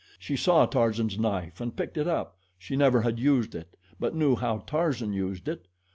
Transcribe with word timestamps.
She 0.17 0.35
saw 0.35 0.65
Tarzan's 0.65 1.19
knife 1.19 1.61
and 1.61 1.75
picked 1.75 1.95
it 1.95 2.07
up. 2.07 2.35
She 2.57 2.75
never 2.75 3.01
had 3.03 3.19
used 3.19 3.53
it, 3.53 3.77
but 3.99 4.15
knew 4.15 4.35
how 4.35 4.63
Tarzan 4.65 5.13
used 5.13 5.47
it. 5.47 5.67